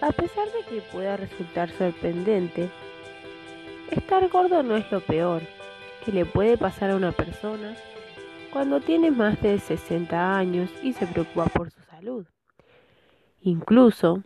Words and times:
A 0.00 0.12
pesar 0.12 0.46
de 0.46 0.62
que 0.68 0.80
pueda 0.80 1.16
resultar 1.16 1.68
sorprendente, 1.70 2.70
estar 3.90 4.26
gordo 4.28 4.62
no 4.62 4.76
es 4.76 4.90
lo 4.90 5.00
peor 5.00 5.42
que 6.04 6.12
le 6.12 6.24
puede 6.24 6.56
pasar 6.56 6.90
a 6.90 6.96
una 6.96 7.12
persona 7.12 7.76
cuando 8.50 8.80
tiene 8.80 9.10
más 9.10 9.40
de 9.42 9.58
60 9.58 10.36
años 10.36 10.70
y 10.82 10.94
se 10.94 11.06
preocupa 11.06 11.46
por 11.46 11.70
su 11.70 11.82
salud. 11.82 12.24
Incluso, 13.42 14.22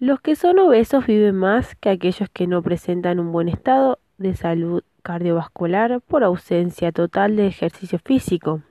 los 0.00 0.20
que 0.20 0.34
son 0.34 0.58
obesos 0.58 1.06
viven 1.06 1.36
más 1.36 1.76
que 1.76 1.90
aquellos 1.90 2.28
que 2.30 2.48
no 2.48 2.62
presentan 2.62 3.20
un 3.20 3.30
buen 3.30 3.48
estado 3.48 4.00
de 4.16 4.34
salud 4.34 4.82
cardiovascular 5.02 6.00
por 6.00 6.24
ausencia 6.24 6.90
total 6.90 7.36
de 7.36 7.46
ejercicio 7.46 8.00
físico. 8.00 8.62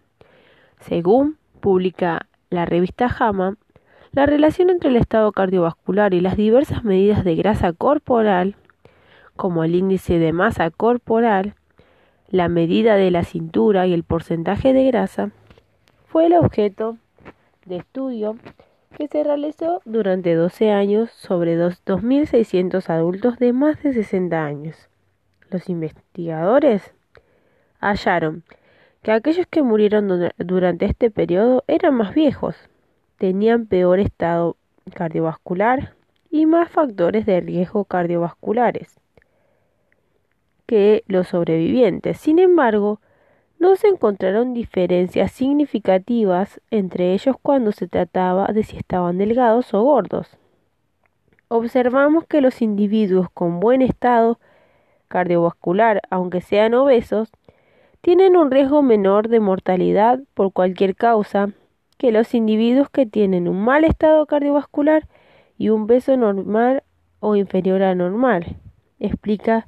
Según 0.82 1.38
publica 1.62 2.28
la 2.50 2.66
revista 2.66 3.10
JAMA, 3.10 3.56
la 4.18 4.26
relación 4.26 4.72
entre 4.72 4.90
el 4.90 4.96
estado 4.96 5.32
cardiovascular 5.32 6.16
y 6.16 6.22
las 6.22 6.36
diversas 6.36 6.84
medidas 6.84 7.24
de 7.24 7.36
grasa 7.36 7.72
corporal, 7.72 8.56
como 9.36 9.64
el 9.64 9.76
índice 9.76 10.18
de 10.18 10.34
masa 10.34 10.72
corporal, 10.72 11.54
la 12.28 12.48
medida 12.48 12.96
de 12.96 13.12
la 13.12 13.24
cintura 13.24 13.86
y 13.86 13.94
el 13.94 14.04
porcentaje 14.04 14.74
de 14.74 14.86
grasa, 14.86 15.30
fue 16.08 16.26
el 16.26 16.34
objeto 16.34 16.98
de 17.68 17.76
estudio 17.76 18.38
que 18.98 19.08
se 19.08 19.24
realizó 19.24 19.84
durante 19.86 20.34
12 20.34 20.72
años 20.72 21.12
sobre 21.12 21.56
2.600 21.56 22.90
adultos 22.90 23.38
de 23.38 23.54
más 23.54 23.84
de 23.84 23.94
60 23.94 24.44
años. 24.44 24.90
Los 25.52 25.70
investigadores 25.70 26.92
hallaron 27.80 28.44
que 29.04 29.12
aquellos 29.12 29.46
que 29.46 29.62
murieron 29.62 30.32
durante 30.40 30.88
este 30.88 31.12
periodo 31.12 31.64
eran 31.68 31.94
más 31.94 32.16
viejos, 32.16 32.56
tenían 33.18 33.66
peor 33.66 34.00
estado 34.00 34.58
cardiovascular 34.94 35.94
y 36.30 36.46
más 36.46 36.70
factores 36.70 37.26
de 37.26 37.42
riesgo 37.42 37.86
cardiovasculares 37.86 39.00
que 40.66 41.04
los 41.08 41.30
sobrevivientes. 41.30 42.18
Sin 42.18 42.40
embargo, 42.40 43.00
no 43.58 43.76
se 43.76 43.88
encontraron 43.88 44.54
diferencias 44.54 45.32
significativas 45.32 46.62
entre 46.70 47.14
ellos 47.14 47.36
cuando 47.42 47.72
se 47.72 47.88
trataba 47.88 48.48
de 48.48 48.64
si 48.64 48.78
estaban 48.78 49.18
delgados 49.18 49.74
o 49.74 49.82
gordos. 49.82 50.38
Observamos 51.48 52.26
que 52.26 52.42
los 52.42 52.62
individuos 52.62 53.30
con 53.34 53.60
buen 53.60 53.82
estado 53.82 54.38
cardiovascular, 55.08 56.02
aunque 56.10 56.42
sean 56.42 56.74
obesos, 56.74 57.32
tienen 58.02 58.36
un 58.36 58.52
riesgo 58.52 58.84
menor 58.84 59.30
de 59.30 59.40
mortalidad 59.40 60.20
por 60.34 60.52
cualquier 60.52 60.96
causa 60.96 61.50
que 61.98 62.12
los 62.12 62.34
individuos 62.34 62.90
que 62.90 63.06
tienen 63.06 63.48
un 63.48 63.64
mal 63.64 63.84
estado 63.84 64.26
cardiovascular 64.26 65.08
y 65.58 65.70
un 65.70 65.88
peso 65.88 66.16
normal 66.16 66.84
o 67.20 67.36
inferior 67.36 67.82
a 67.82 67.96
normal, 67.96 68.58
explica 69.00 69.68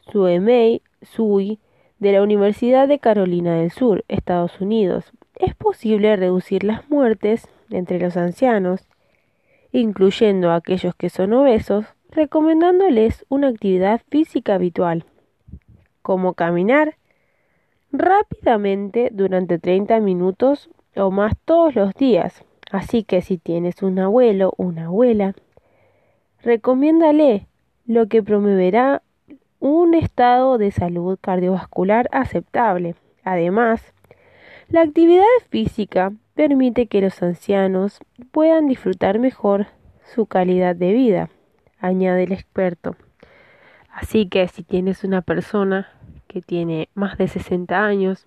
Suemei 0.00 0.82
Sui 1.02 1.58
de 1.98 2.12
la 2.12 2.22
Universidad 2.22 2.86
de 2.88 2.98
Carolina 2.98 3.56
del 3.56 3.70
Sur, 3.70 4.04
Estados 4.08 4.60
Unidos. 4.60 5.12
Es 5.36 5.54
posible 5.54 6.14
reducir 6.16 6.64
las 6.64 6.88
muertes 6.90 7.48
entre 7.70 7.98
los 7.98 8.16
ancianos, 8.16 8.86
incluyendo 9.72 10.52
aquellos 10.52 10.94
que 10.94 11.08
son 11.08 11.32
obesos, 11.32 11.86
recomendándoles 12.10 13.24
una 13.28 13.48
actividad 13.48 14.02
física 14.10 14.54
habitual, 14.54 15.04
como 16.02 16.34
caminar 16.34 16.96
rápidamente 17.90 19.08
durante 19.12 19.58
30 19.58 20.00
minutos 20.00 20.68
o 20.96 21.10
más 21.10 21.34
todos 21.44 21.74
los 21.74 21.94
días. 21.94 22.44
Así 22.70 23.04
que 23.04 23.22
si 23.22 23.38
tienes 23.38 23.82
un 23.82 23.98
abuelo 23.98 24.52
una 24.56 24.86
abuela, 24.86 25.34
recomiéndale 26.42 27.46
lo 27.86 28.08
que 28.08 28.22
promoverá 28.22 29.02
un 29.60 29.94
estado 29.94 30.58
de 30.58 30.70
salud 30.70 31.18
cardiovascular 31.20 32.08
aceptable. 32.12 32.94
Además, 33.22 33.94
la 34.68 34.82
actividad 34.82 35.24
física 35.50 36.12
permite 36.34 36.86
que 36.86 37.00
los 37.00 37.22
ancianos 37.22 38.00
puedan 38.30 38.66
disfrutar 38.66 39.18
mejor 39.18 39.66
su 40.14 40.26
calidad 40.26 40.76
de 40.76 40.92
vida, 40.92 41.30
añade 41.78 42.24
el 42.24 42.32
experto. 42.32 42.96
Así 43.90 44.28
que 44.28 44.48
si 44.48 44.62
tienes 44.62 45.04
una 45.04 45.22
persona 45.22 45.88
que 46.26 46.42
tiene 46.42 46.88
más 46.94 47.16
de 47.16 47.28
60 47.28 47.84
años, 47.84 48.26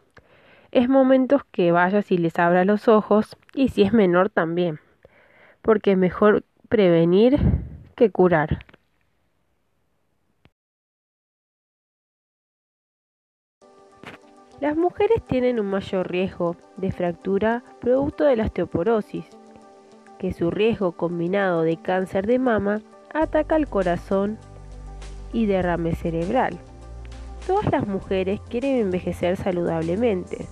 es 0.72 0.90
momento 0.90 1.42
que 1.52 1.72
vayas 1.72 2.12
y 2.12 2.18
les 2.18 2.38
abras 2.40 2.66
los 2.66 2.88
ojos 2.88 3.38
y 3.54 3.70
si 3.70 3.84
es 3.84 3.94
menor 3.94 4.30
también, 4.30 4.80
porque 5.62 5.92
es 5.92 5.98
mejor 5.98 6.44
prevenir 6.70 7.40
que 7.96 8.12
curar. 8.12 8.66
Las 14.60 14.76
mujeres 14.76 15.22
tienen 15.28 15.60
un 15.60 15.68
mayor 15.68 16.10
riesgo 16.10 16.56
de 16.78 16.92
fractura 16.92 17.64
producto 17.80 18.24
de 18.24 18.36
la 18.36 18.46
osteoporosis, 18.46 19.26
que 20.18 20.34
su 20.34 20.50
riesgo 20.50 20.94
combinado 20.94 21.62
de 21.62 21.78
cáncer 21.78 22.26
de 22.26 22.40
mama 22.40 22.82
ataca 23.14 23.56
al 23.56 23.68
corazón 23.68 24.40
y 25.32 25.46
derrame 25.46 25.94
cerebral. 25.94 26.58
Todas 27.46 27.72
las 27.72 27.88
mujeres 27.88 28.42
quieren 28.50 28.78
envejecer 28.78 29.38
saludablemente. 29.38 30.48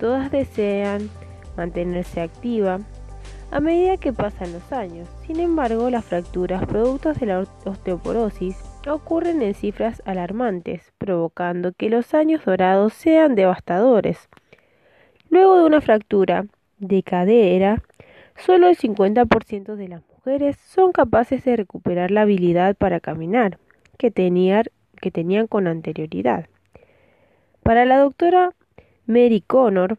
Todas 0.00 0.30
desean 0.30 1.10
mantenerse 1.58 2.22
activa 2.22 2.80
a 3.50 3.60
medida 3.60 3.98
que 3.98 4.14
pasan 4.14 4.52
los 4.52 4.72
años. 4.72 5.08
Sin 5.26 5.40
embargo, 5.40 5.90
las 5.90 6.06
fracturas 6.06 6.64
productos 6.64 7.20
de 7.20 7.26
la 7.26 7.44
osteoporosis 7.66 8.56
ocurren 8.88 9.42
en 9.42 9.54
cifras 9.54 10.02
alarmantes, 10.06 10.90
provocando 10.96 11.72
que 11.72 11.90
los 11.90 12.14
años 12.14 12.42
dorados 12.46 12.94
sean 12.94 13.34
devastadores. 13.34 14.30
Luego 15.28 15.58
de 15.58 15.64
una 15.64 15.82
fractura 15.82 16.46
de 16.78 17.02
cadera, 17.02 17.82
solo 18.36 18.68
el 18.68 18.78
50% 18.78 19.76
de 19.76 19.88
las 19.88 20.02
mujeres 20.08 20.56
son 20.56 20.92
capaces 20.92 21.44
de 21.44 21.56
recuperar 21.56 22.10
la 22.10 22.22
habilidad 22.22 22.74
para 22.74 23.00
caminar 23.00 23.58
que 23.98 24.10
tenían, 24.10 24.64
que 25.00 25.10
tenían 25.10 25.46
con 25.46 25.66
anterioridad. 25.66 26.46
Para 27.62 27.84
la 27.84 27.98
doctora 27.98 28.54
Mary 29.10 29.42
Connor, 29.44 29.98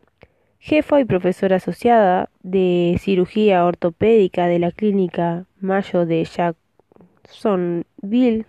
jefa 0.59 1.01
y 1.01 1.05
profesora 1.05 1.57
asociada 1.57 2.29
de 2.43 2.95
cirugía 2.99 3.65
ortopédica 3.65 4.47
de 4.47 4.57
la 4.57 4.71
clínica 4.71 5.45
Mayo 5.59 6.05
de 6.05 6.23
Jacksonville, 6.23 8.45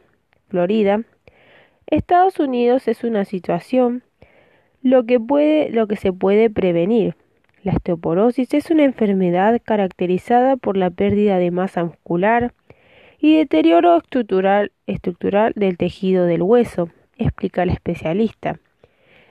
Florida, 0.49 1.03
Estados 1.89 2.39
Unidos 2.39 2.87
es 2.87 3.03
una 3.03 3.25
situación 3.25 4.05
lo 4.83 5.05
que, 5.05 5.19
puede, 5.19 5.71
lo 5.71 5.89
que 5.89 5.97
se 5.97 6.12
puede 6.12 6.49
prevenir. 6.49 7.17
La 7.65 7.73
osteoporosis 7.73 8.55
es 8.55 8.71
una 8.71 8.84
enfermedad 8.84 9.61
caracterizada 9.65 10.56
por 10.56 10.77
la 10.77 10.91
pérdida 10.91 11.39
de 11.39 11.50
masa 11.50 11.83
muscular 11.84 12.55
y 13.19 13.37
deterioro 13.37 13.97
estructural, 13.97 14.71
estructural 14.87 15.55
del 15.56 15.77
tejido 15.77 16.27
del 16.27 16.43
hueso, 16.43 16.89
explica 17.19 17.65
el 17.65 17.71
especialista. 17.71 18.61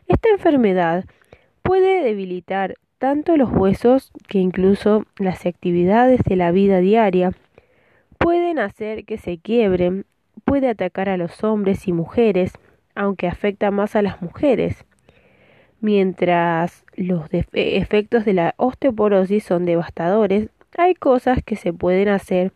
Esta 0.07 0.29
enfermedad 0.29 1.05
puede 1.71 2.03
debilitar 2.03 2.75
tanto 2.97 3.37
los 3.37 3.49
huesos 3.49 4.11
que 4.27 4.39
incluso 4.39 5.05
las 5.17 5.45
actividades 5.45 6.19
de 6.25 6.35
la 6.35 6.51
vida 6.51 6.79
diaria 6.79 7.31
pueden 8.17 8.59
hacer 8.59 9.05
que 9.05 9.17
se 9.17 9.37
quiebren 9.37 10.05
puede 10.43 10.67
atacar 10.67 11.07
a 11.07 11.15
los 11.15 11.45
hombres 11.45 11.87
y 11.87 11.93
mujeres, 11.93 12.51
aunque 12.93 13.29
afecta 13.29 13.71
más 13.71 13.95
a 13.95 14.01
las 14.01 14.21
mujeres, 14.21 14.83
mientras 15.79 16.83
los 16.97 17.29
efectos 17.31 18.25
de 18.25 18.33
la 18.33 18.53
osteoporosis 18.57 19.45
son 19.45 19.63
devastadores, 19.63 20.49
hay 20.77 20.93
cosas 20.93 21.41
que 21.41 21.55
se 21.55 21.71
pueden 21.71 22.09
hacer 22.09 22.51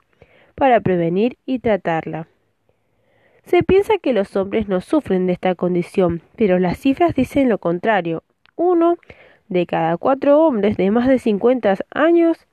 para 0.55 0.81
prevenir 0.81 1.37
y 1.45 1.59
tratarla. 1.59 2.27
Se 3.45 3.63
piensa 3.63 3.93
que 3.97 4.11
los 4.11 4.35
hombres 4.35 4.67
no 4.67 4.81
sufren 4.81 5.25
de 5.25 5.31
esta 5.31 5.55
condición, 5.55 6.21
pero 6.35 6.59
las 6.59 6.79
cifras 6.79 7.15
dicen 7.15 7.47
lo 7.47 7.59
contrario. 7.59 8.24
Uno 8.55 8.97
de 9.47 9.65
cada 9.65 9.97
cuatro 9.97 10.45
hombres 10.45 10.77
de 10.77 10.91
más 10.91 11.07
de 11.07 11.19
50 11.19 11.75
años 11.91 12.47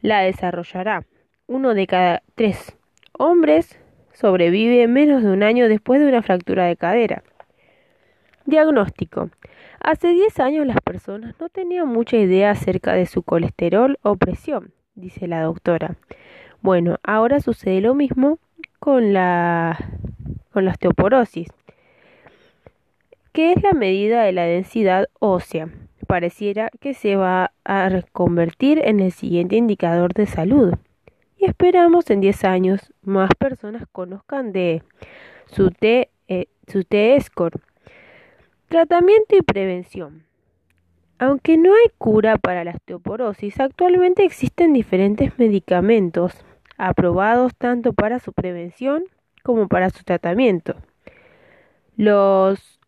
la 0.00 0.20
desarrollará. 0.20 1.04
Uno 1.46 1.74
de 1.74 1.86
cada 1.86 2.22
tres 2.34 2.76
hombres 3.12 3.78
sobrevive 4.12 4.86
menos 4.86 5.22
de 5.22 5.30
un 5.30 5.42
año 5.42 5.68
después 5.68 6.00
de 6.00 6.08
una 6.08 6.22
fractura 6.22 6.66
de 6.66 6.76
cadera. 6.76 7.22
Diagnóstico. 8.44 9.30
Hace 9.80 10.08
10 10.08 10.40
años 10.40 10.66
las 10.66 10.80
personas 10.80 11.34
no 11.40 11.48
tenían 11.48 11.88
mucha 11.88 12.16
idea 12.16 12.50
acerca 12.50 12.92
de 12.92 13.06
su 13.06 13.22
colesterol 13.22 13.98
o 14.02 14.16
presión, 14.16 14.72
dice 14.94 15.26
la 15.26 15.42
doctora. 15.42 15.96
Bueno, 16.60 16.98
ahora 17.02 17.40
sucede 17.40 17.80
lo 17.80 17.94
mismo 17.94 18.38
con 18.78 19.12
la, 19.14 19.78
con 20.52 20.64
la 20.66 20.72
osteoporosis, 20.72 21.48
que 23.32 23.52
es 23.52 23.62
la 23.62 23.72
medida 23.72 24.22
de 24.22 24.32
la 24.32 24.44
densidad 24.44 25.08
ósea. 25.18 25.68
Pareciera 26.06 26.70
que 26.80 26.94
se 26.94 27.16
va 27.16 27.52
a 27.64 28.02
convertir 28.12 28.80
en 28.84 29.00
el 29.00 29.12
siguiente 29.12 29.56
indicador 29.56 30.12
de 30.12 30.26
salud 30.26 30.74
y 31.36 31.46
esperamos 31.46 32.10
en 32.10 32.20
10 32.20 32.44
años 32.44 32.92
más 33.02 33.30
personas 33.38 33.84
conozcan 33.92 34.52
de 34.52 34.82
su 35.46 35.70
T, 35.70 36.10
eh, 36.28 36.46
su 36.66 36.84
score 37.20 37.60
Tratamiento 38.68 39.36
y 39.36 39.42
prevención. 39.42 40.24
Aunque 41.18 41.58
no 41.58 41.74
hay 41.74 41.90
cura 41.98 42.38
para 42.38 42.64
la 42.64 42.70
osteoporosis, 42.70 43.58
actualmente 43.60 44.24
existen 44.24 44.72
diferentes 44.72 45.38
medicamentos 45.38 46.44
aprobados 46.78 47.54
tanto 47.56 47.92
para 47.92 48.20
su 48.20 48.32
prevención 48.32 49.04
como 49.42 49.68
para 49.68 49.90
su 49.90 50.02
tratamiento. 50.02 50.76
Los 51.96 52.79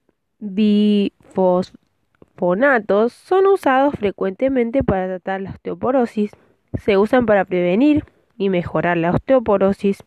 bifosfonatos 0.43 3.13
son 3.13 3.47
usados 3.47 3.95
frecuentemente 3.95 4.85
para 4.85 5.07
tratar 5.07 5.41
la 5.41 5.51
osteoporosis. 5.51 6.33
Se 6.75 6.99
usan 6.99 7.27
para 7.27 7.45
prevenir 7.45 8.05
y 8.37 8.51
mejorar 8.51 8.97
la 8.97 9.13
osteoporosis 9.13 10.03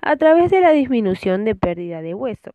a 0.00 0.16
través 0.16 0.50
de 0.50 0.60
la 0.60 0.70
disminución 0.70 1.44
de 1.44 1.54
pérdida 1.54 2.00
de 2.00 2.14
hueso 2.14 2.52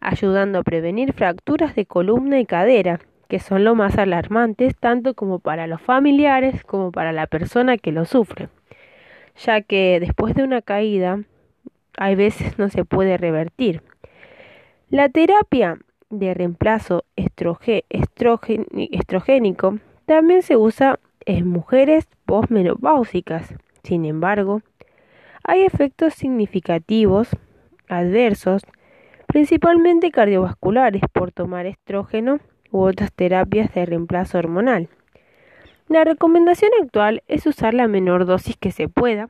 ayudando 0.00 0.60
a 0.60 0.62
prevenir 0.62 1.12
fracturas 1.12 1.74
de 1.74 1.86
columna 1.86 2.40
y 2.40 2.46
cadera, 2.46 3.00
que 3.28 3.38
son 3.38 3.64
lo 3.64 3.74
más 3.74 3.98
alarmantes 3.98 4.76
tanto 4.76 5.14
como 5.14 5.38
para 5.38 5.66
los 5.66 5.80
familiares 5.80 6.64
como 6.64 6.90
para 6.90 7.12
la 7.12 7.26
persona 7.26 7.76
que 7.76 7.92
lo 7.92 8.04
sufre, 8.04 8.48
ya 9.36 9.60
que 9.60 9.98
después 10.00 10.34
de 10.34 10.42
una 10.42 10.62
caída 10.62 11.20
hay 11.96 12.14
veces 12.14 12.58
no 12.58 12.68
se 12.70 12.84
puede 12.84 13.18
revertir. 13.18 13.82
La 14.88 15.08
terapia 15.08 15.78
de 16.10 16.34
reemplazo 16.34 17.04
estrogénico 17.16 19.78
también 20.04 20.42
se 20.42 20.56
usa 20.56 21.00
en 21.24 21.48
mujeres 21.48 22.06
postmenopáusicas. 22.26 23.54
Sin 23.82 24.04
embargo, 24.04 24.60
hay 25.44 25.62
efectos 25.62 26.12
significativos 26.14 27.28
adversos 27.88 28.62
principalmente 29.26 30.10
cardiovasculares, 30.10 31.02
por 31.12 31.30
tomar 31.30 31.66
estrógeno 31.66 32.40
u 32.72 32.80
otras 32.80 33.12
terapias 33.12 33.72
de 33.72 33.86
reemplazo 33.86 34.38
hormonal. 34.38 34.88
La 35.88 36.02
recomendación 36.04 36.72
actual 36.82 37.22
es 37.28 37.46
usar 37.46 37.74
la 37.74 37.86
menor 37.86 38.26
dosis 38.26 38.56
que 38.56 38.72
se 38.72 38.88
pueda 38.88 39.28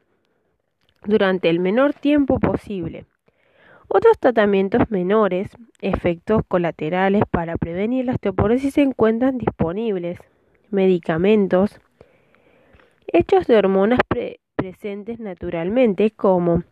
durante 1.05 1.51
el 1.51 1.61
menor 1.61 1.93
tiempo 1.93 2.39
posible. 2.39 3.05
Otros 3.93 4.21
tratamientos 4.21 4.89
menores, 4.89 5.51
efectos 5.81 6.43
colaterales 6.47 7.25
para 7.29 7.57
prevenir 7.57 8.05
la 8.05 8.13
osteoporosis 8.13 8.75
se 8.75 8.83
encuentran 8.83 9.37
disponibles. 9.37 10.21
Medicamentos 10.71 11.81
hechos 13.09 13.49
de 13.49 13.57
hormonas 13.57 13.99
presentes 14.55 15.19
naturalmente 15.19 16.13
como 16.13 16.63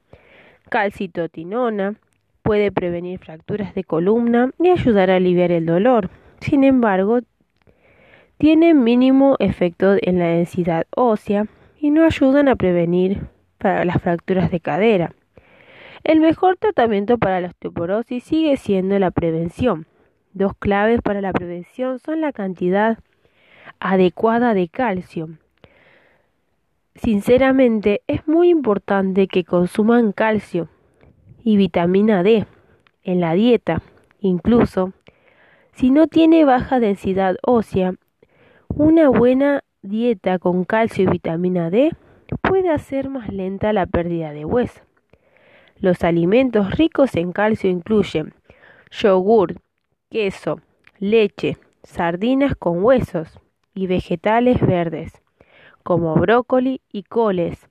calcitotinona, 0.71 1.97
puede 2.43 2.71
prevenir 2.71 3.19
fracturas 3.19 3.75
de 3.75 3.83
columna 3.83 4.53
y 4.61 4.69
ayudar 4.69 5.11
a 5.11 5.17
aliviar 5.17 5.51
el 5.51 5.67
dolor. 5.67 6.11
Sin 6.39 6.63
embargo, 6.63 7.19
tiene 8.37 8.75
mínimo 8.75 9.35
efecto 9.41 9.97
en 10.01 10.21
la 10.21 10.27
densidad 10.27 10.87
ósea 10.95 11.49
y 11.81 11.91
no 11.91 12.05
ayudan 12.05 12.47
a 12.47 12.55
prevenir 12.55 13.27
para 13.59 13.85
las 13.85 14.01
fracturas 14.01 14.53
de 14.53 14.61
cadera. 14.61 15.13
El 16.09 16.21
mejor 16.21 16.57
tratamiento 16.57 17.19
para 17.19 17.39
la 17.43 17.49
osteoporosis 17.49 18.25
sigue 18.25 18.57
siendo 18.57 18.99
la 18.99 19.11
prevención. 19.11 19.87
Dos 20.33 20.53
claves 20.59 21.03
para 21.03 21.21
la 21.21 21.35
prevención 21.35 21.99
son 21.99 22.23
la 22.23 22.33
cantidad 22.33 22.97
adecuada 23.79 24.55
de 24.55 24.69
calcio. 24.69 25.29
Sinceramente, 26.95 28.01
es 28.07 28.27
muy 28.27 28.49
importante 28.49 29.27
que 29.27 29.45
consuman 29.45 30.13
calcio 30.13 30.71
y 31.45 31.59
vitamina 31.59 32.23
D 32.23 32.47
en 33.05 33.21
la 33.21 33.35
dieta. 33.35 33.83
Incluso, 34.19 34.95
si 35.75 35.91
no 35.91 36.07
tiene 36.07 36.47
baja 36.47 36.81
densidad 36.81 37.37
ósea, 37.43 37.93
una 38.69 39.11
buena 39.11 39.63
dieta 39.83 40.39
con 40.39 40.65
calcio 40.65 41.05
y 41.05 41.09
vitamina 41.09 41.69
D 41.69 41.93
puede 42.41 42.71
hacer 42.71 43.11
más 43.11 43.29
lenta 43.29 43.75
la 43.75 43.85
pérdida 43.85 44.33
de 44.33 44.47
hueso. 44.47 44.88
Los 45.81 46.03
alimentos 46.03 46.73
ricos 46.73 47.15
en 47.15 47.33
calcio 47.33 47.71
incluyen 47.71 48.35
yogur, 48.91 49.61
queso, 50.11 50.61
leche, 50.99 51.57
sardinas 51.85 52.57
con 52.57 52.83
huesos 52.83 53.39
y 53.75 53.87
vegetales 53.87 54.61
verdes, 54.61 55.23
como 55.85 56.15
brócoli 56.17 56.81
y 56.93 57.05
coles, 57.05 57.69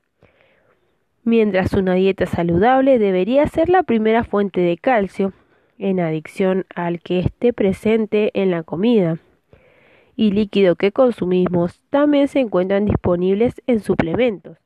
mientras 1.23 1.73
una 1.73 1.95
dieta 1.95 2.25
saludable 2.25 2.97
debería 2.97 3.45
ser 3.47 3.67
la 3.67 3.83
primera 3.83 4.23
fuente 4.23 4.61
de 4.61 4.77
calcio, 4.77 5.33
en 5.77 5.99
adicción 5.99 6.65
al 6.73 7.01
que 7.01 7.19
esté 7.19 7.53
presente 7.53 8.31
en 8.33 8.49
la 8.49 8.63
comida 8.63 9.19
y 10.15 10.31
líquido 10.31 10.75
que 10.75 10.91
consumimos 10.91 11.79
también 11.89 12.27
se 12.27 12.39
encuentran 12.39 12.85
disponibles 12.85 13.53
en 13.67 13.81
suplementos. 13.81 14.57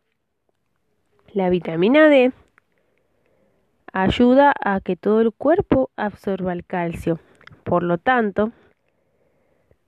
La 1.33 1.49
vitamina 1.49 2.07
D 2.07 2.31
ayuda 3.93 4.53
a 4.63 4.79
que 4.81 4.95
todo 4.95 5.21
el 5.21 5.31
cuerpo 5.31 5.89
absorba 5.95 6.53
el 6.53 6.65
calcio. 6.65 7.19
Por 7.63 7.83
lo 7.83 7.97
tanto, 7.97 8.51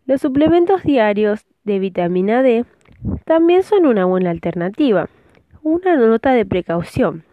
los 0.06 0.22
suplementos 0.22 0.84
diarios 0.84 1.46
de 1.64 1.80
vitamina 1.80 2.44
D 2.44 2.66
también 3.26 3.64
son 3.64 3.86
una 3.86 4.06
buena 4.06 4.30
alternativa. 4.32 5.10
Una 5.62 5.96
nota 5.96 6.32
de 6.34 6.46
precaución. 6.46 7.24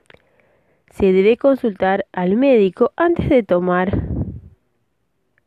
Se 0.91 1.13
debe 1.13 1.37
consultar 1.37 2.07
al 2.13 2.37
médico 2.37 2.93
antes 2.97 3.29
de 3.29 3.43
tomar 3.43 4.03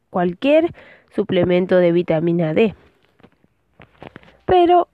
cualquier 0.10 0.74
suplemento 1.10 1.78
de 1.78 1.92
vitamina 1.92 2.54
D. 2.54 2.75
Pero 4.46 4.90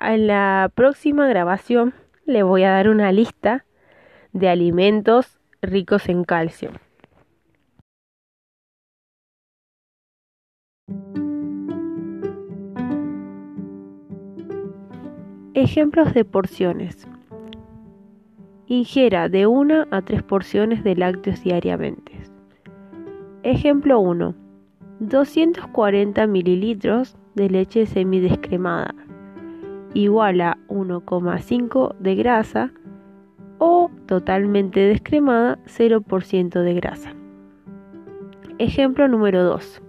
en 0.00 0.26
la 0.26 0.70
próxima 0.74 1.26
grabación 1.28 1.94
le 2.24 2.42
voy 2.42 2.64
a 2.64 2.70
dar 2.70 2.88
una 2.88 3.10
lista 3.12 3.64
de 4.32 4.48
alimentos 4.48 5.39
ricos 5.62 6.08
en 6.08 6.24
calcio. 6.24 6.70
Ejemplos 15.54 16.14
de 16.14 16.24
porciones. 16.24 17.06
Ingiera 18.66 19.28
de 19.28 19.46
1 19.46 19.86
a 19.90 20.02
3 20.02 20.22
porciones 20.22 20.84
de 20.84 20.96
lácteos 20.96 21.42
diariamente. 21.42 22.12
Ejemplo 23.42 24.00
1. 24.00 24.34
240 25.00 26.26
mililitros 26.26 27.16
de 27.34 27.50
leche 27.50 27.86
semidescremada 27.86 28.94
igual 29.94 30.40
a 30.40 30.58
1,5 30.68 31.96
de 31.98 32.14
grasa 32.14 32.72
o 33.60 33.90
totalmente 34.06 34.80
descremada 34.80 35.60
0% 35.66 36.62
de 36.62 36.74
grasa. 36.74 37.14
Ejemplo 38.58 39.06
número 39.06 39.44
2. 39.44 39.82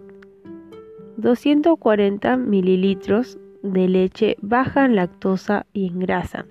240 1.18 2.38
mililitros 2.38 3.40
de 3.64 3.88
leche 3.88 4.38
baja 4.42 4.86
en 4.86 4.96
lactosa 4.96 5.66
y 5.74 5.88
en 5.88 6.00
grasa 6.00 6.46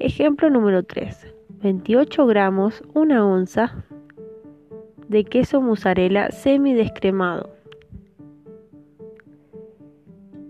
Ejemplo 0.00 0.50
número 0.50 0.82
3. 0.82 1.34
28 1.62 2.26
gramos, 2.26 2.82
una 2.92 3.24
onza 3.24 3.84
de 5.08 5.24
queso 5.24 5.62
mozzarella 5.62 6.30
semidescremado. 6.30 7.50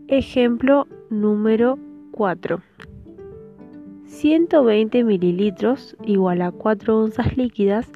Ejemplo 0.09 0.88
número 1.11 1.78
4. 2.12 2.61
120 4.25 5.04
mililitros 5.04 5.99
igual 6.02 6.40
a 6.40 6.50
4 6.50 6.99
onzas 6.99 7.37
líquidas 7.37 7.93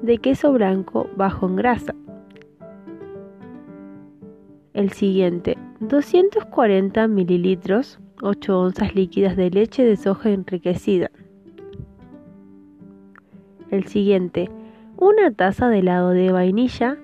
de 0.00 0.18
queso 0.18 0.52
blanco 0.52 1.10
bajo 1.16 1.48
en 1.48 1.56
grasa. 1.56 1.92
El 4.74 4.92
siguiente, 4.92 5.58
240 5.80 7.08
mililitros 7.08 7.98
8 8.22 8.60
onzas 8.60 8.94
líquidas 8.94 9.36
de 9.36 9.50
leche 9.50 9.84
de 9.84 9.96
soja 9.96 10.30
enriquecida. 10.30 11.10
El 13.72 13.88
siguiente, 13.88 14.48
una 14.98 15.32
taza 15.32 15.68
de 15.68 15.80
helado 15.80 16.10
de 16.10 16.30
vainilla 16.30 16.96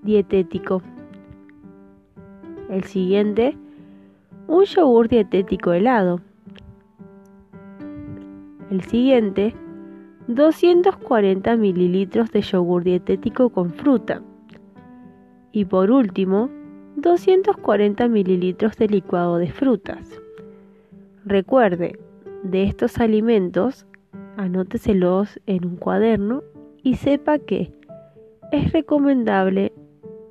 dietético. 0.00 0.80
El 2.70 2.84
siguiente, 2.84 3.54
un 4.48 4.64
yogur 4.64 5.08
dietético 5.08 5.74
helado. 5.74 6.22
El 8.72 8.80
siguiente, 8.84 9.54
240 10.28 11.56
mililitros 11.56 12.32
de 12.32 12.40
yogur 12.40 12.82
dietético 12.82 13.50
con 13.50 13.68
fruta. 13.74 14.22
Y 15.52 15.66
por 15.66 15.90
último, 15.90 16.48
240 16.96 18.08
mililitros 18.08 18.78
de 18.78 18.88
licuado 18.88 19.36
de 19.36 19.52
frutas. 19.52 20.18
Recuerde, 21.26 21.98
de 22.44 22.62
estos 22.62 22.96
alimentos, 22.96 23.86
anóteselos 24.38 25.38
en 25.44 25.66
un 25.66 25.76
cuaderno 25.76 26.42
y 26.82 26.94
sepa 26.94 27.38
que 27.40 27.74
es 28.52 28.72
recomendable 28.72 29.74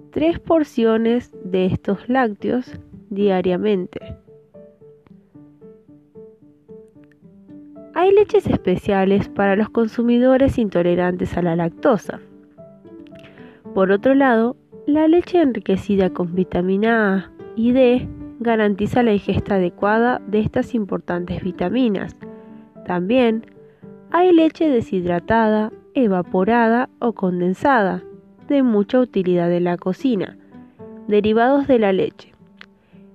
tres 0.10 0.40
porciones 0.40 1.32
de 1.44 1.68
estos 1.68 2.10
lácteos 2.10 2.80
diariamente. 3.12 4.21
Hay 8.02 8.12
leches 8.14 8.48
especiales 8.48 9.30
para 9.30 9.56
los 9.56 9.70
consumidores 9.70 10.58
intolerantes 10.58 11.38
a 11.38 11.44
la 11.44 11.56
lactosa. 11.56 12.20
Por 13.76 13.92
otro 13.92 14.16
lado, 14.16 14.58
la 14.88 15.08
leche 15.08 15.40
enriquecida 15.40 16.10
con 16.10 16.34
vitamina 16.34 17.14
A 17.14 17.32
y 17.56 17.74
D 17.74 18.10
garantiza 18.40 19.04
la 19.04 19.14
ingesta 19.14 19.58
adecuada 19.58 20.20
de 20.26 20.40
estas 20.40 20.74
importantes 20.74 21.44
vitaminas. 21.44 22.18
También 22.88 23.46
hay 24.10 24.34
leche 24.34 24.68
deshidratada, 24.68 25.72
evaporada 25.94 26.90
o 26.98 27.14
condensada, 27.14 28.02
de 28.48 28.64
mucha 28.64 29.00
utilidad 29.00 29.52
en 29.52 29.66
la 29.66 29.78
cocina. 29.78 30.40
Derivados 31.08 31.68
de 31.68 31.78
la 31.78 31.94
leche. 31.94 32.34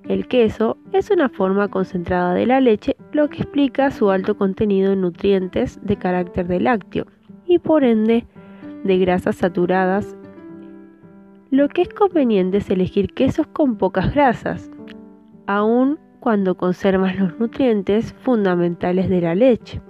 El 0.09 0.29
queso 0.29 0.77
es 0.93 1.11
una 1.11 1.29
forma 1.29 1.67
concentrada 1.67 2.33
de 2.33 2.47
la 2.47 2.61
leche, 2.61 2.97
lo 3.13 3.29
que 3.29 3.43
explica 3.43 3.91
su 3.91 4.11
alto 4.11 4.37
contenido 4.37 4.93
en 4.93 5.01
nutrientes 5.01 5.81
de 5.83 5.97
carácter 5.97 6.47
de 6.47 6.61
lácteo 6.61 7.07
y 7.45 7.59
por 7.59 7.83
ende 7.83 8.25
de 8.85 8.99
grasas 8.99 9.35
saturadas. 9.35 10.17
Lo 11.51 11.69
que 11.69 11.83
es 11.83 11.89
conveniente 11.89 12.59
es 12.59 12.71
elegir 12.71 13.15
quesos 13.15 13.49
con 13.49 13.77
pocas 13.79 14.15
grasas, 14.15 14.71
aun 15.47 15.99
cuando 16.21 16.57
conservan 16.57 17.19
los 17.19 17.41
nutrientes 17.41 18.13
fundamentales 18.21 19.09
de 19.09 19.21
la 19.21 19.35
leche. 19.35 19.81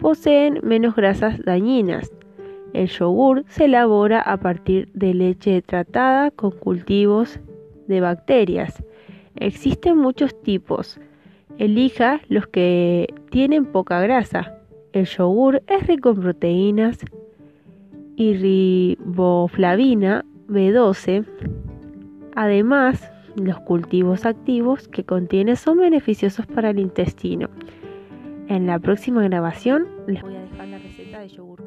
Poseen 0.00 0.60
menos 0.62 0.96
grasas 0.96 1.42
dañinas. 1.44 2.10
El 2.72 2.88
yogur 2.88 3.44
se 3.48 3.66
elabora 3.66 4.20
a 4.20 4.38
partir 4.38 4.88
de 4.94 5.12
leche 5.12 5.60
tratada 5.60 6.30
con 6.30 6.52
cultivos 6.52 7.38
de 7.86 8.00
bacterias. 8.00 8.82
Existen 9.36 9.98
muchos 9.98 10.40
tipos. 10.42 10.98
Elija 11.58 12.20
los 12.28 12.46
que 12.46 13.12
tienen 13.30 13.66
poca 13.66 14.00
grasa. 14.00 14.58
El 14.92 15.06
yogur 15.06 15.62
es 15.66 15.86
rico 15.86 16.10
en 16.10 16.20
proteínas 16.20 16.98
y 18.16 18.34
riboflavina 18.34 20.24
B12. 20.48 21.26
Además, 22.34 23.10
los 23.36 23.60
cultivos 23.60 24.24
activos 24.24 24.88
que 24.88 25.04
contiene 25.04 25.56
son 25.56 25.78
beneficiosos 25.78 26.46
para 26.46 26.70
el 26.70 26.78
intestino. 26.78 27.48
En 28.48 28.66
la 28.66 28.78
próxima 28.78 29.22
grabación 29.22 29.86
les 30.06 30.22
voy 30.22 30.36
a 30.36 30.40
dejar 30.40 30.68
la 30.68 30.78
receta 30.78 31.20
de 31.20 31.28
yogur. 31.28 31.65